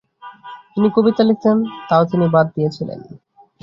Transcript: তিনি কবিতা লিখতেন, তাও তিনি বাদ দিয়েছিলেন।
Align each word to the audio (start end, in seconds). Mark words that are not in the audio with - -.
তিনি 0.71 0.87
কবিতা 0.95 1.23
লিখতেন, 1.29 1.57
তাও 1.89 2.03
তিনি 2.11 2.25
বাদ 2.33 2.47
দিয়েছিলেন। 2.55 2.99